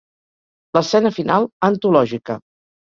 [0.79, 2.43] L'escena final, antològica.